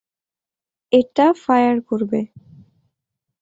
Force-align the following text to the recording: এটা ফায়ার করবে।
এটা 0.93 1.27
ফায়ার 1.43 1.77
করবে। 1.81 2.19